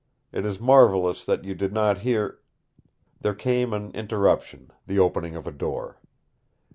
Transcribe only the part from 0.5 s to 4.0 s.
marvelous that you did not hear" There came an